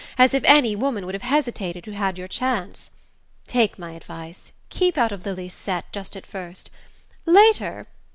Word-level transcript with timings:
As 0.17 0.33
if 0.33 0.43
any 0.45 0.75
woman 0.75 1.05
would 1.05 1.13
have 1.13 1.21
hesitated 1.21 1.85
who'd 1.85 1.93
had 1.93 2.17
your 2.17 2.27
chance! 2.27 2.89
Take 3.45 3.77
my 3.77 3.91
advice 3.91 4.51
keep 4.69 4.97
out 4.97 5.11
of 5.11 5.27
Lili's 5.27 5.53
set 5.53 5.93
just 5.93 6.15
at 6.15 6.25
first. 6.25 6.71
Later 7.27 7.85